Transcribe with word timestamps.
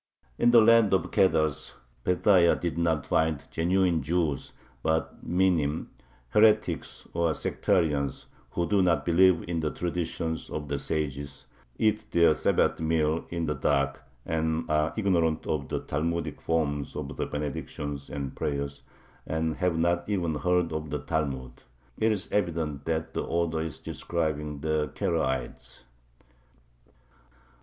In 0.39 0.49
the 0.49 0.61
land 0.63 0.95
of 0.95 1.03
the 1.03 1.09
Kedars 1.09 1.75
Pethahiah 2.03 2.59
did 2.59 2.75
not 2.75 3.05
find 3.05 3.45
genuine 3.51 4.01
Jews, 4.01 4.51
but 4.81 5.23
minim, 5.23 5.91
heretics 6.29 7.07
or 7.13 7.35
sectarians, 7.35 8.25
who 8.49 8.67
"do 8.67 8.81
not 8.81 9.05
believe 9.05 9.45
in 9.47 9.59
the 9.59 9.69
traditions 9.69 10.49
of 10.49 10.69
the 10.69 10.79
sages, 10.79 11.45
eat 11.77 12.07
their 12.09 12.33
Sabbath 12.33 12.79
meal 12.79 13.25
in 13.29 13.45
the 13.45 13.53
dark, 13.53 14.01
are 14.25 14.91
ignorant 14.97 15.45
of 15.45 15.69
the 15.69 15.81
Talmudic 15.81 16.41
forms 16.41 16.95
of 16.95 17.15
the 17.15 17.27
benedictions 17.27 18.09
and 18.09 18.35
prayers, 18.35 18.81
and 19.27 19.57
have 19.57 19.77
not 19.77 20.09
even 20.09 20.33
heard 20.33 20.73
of 20.73 20.89
the 20.89 20.97
Talmud." 20.97 21.61
It 21.99 22.11
is 22.11 22.31
evident 22.31 22.85
that 22.85 23.13
the 23.13 23.21
author 23.21 23.61
is 23.61 23.77
describing 23.77 24.61
the 24.61 24.89
Karaites. 24.95 25.83